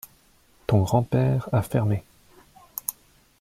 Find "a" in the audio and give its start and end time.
1.51-1.61